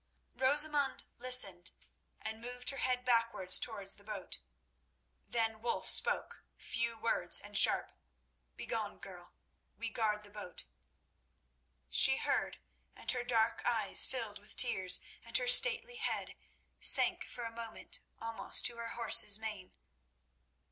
[0.33, 1.69] Rosamund listened
[2.23, 4.39] and moved her head backwards towards the boat.
[5.27, 7.91] Then Wulf spoke—few words and sharp:
[8.55, 9.31] "Begone, girl!
[9.77, 10.65] we guard the boat."
[11.91, 12.57] She heard,
[12.95, 16.33] and her dark eyes filled with tears, and her stately head
[16.79, 19.71] sank for a moment almost to her horse's mane.